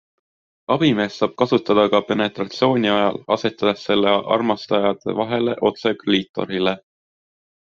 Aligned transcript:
Abimeest 0.75 1.19
saab 1.21 1.33
kasutada 1.41 1.83
ka 1.93 1.99
penetratsiooni 2.07 2.91
ajal 2.93 3.21
asetades 3.35 3.85
selle 3.91 4.17
armastajate 4.37 5.17
vahele 5.21 5.57
otse 5.71 5.97
kliitorile. 6.01 6.75